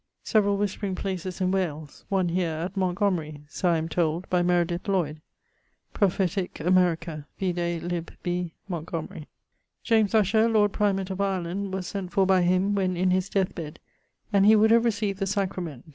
Severall 0.23 0.57
whispering 0.57 0.95
places 0.95 1.41
in 1.41 1.51
Wales, 1.51 2.05
one 2.09 2.29
here 2.29 2.49
at 2.49 2.75
Montgomery: 2.75 3.43
Meredith 4.31 4.87
Lloyd. 4.87 5.21
Prophetick, 5.93 6.59
America 6.59 7.27
vide 7.39 7.83
lib. 7.83 8.11
B, 8.23 8.55
Montgomery. 8.67 9.27
Usher, 9.91 10.49
Lord 10.49 10.73
Primate 10.73 11.11
of 11.11 11.21
Ireland, 11.21 11.71
was 11.71 11.85
sent 11.85 12.11
for 12.11 12.25
by 12.25 12.41
him, 12.41 12.73
when 12.73 12.97
in 12.97 13.11
his 13.11 13.29
death 13.29 13.53
bed, 13.53 13.79
and 14.33 14.43
he 14.47 14.55
would 14.55 14.71
have 14.71 14.85
received 14.85 15.19
the 15.19 15.27
sacrament. 15.27 15.85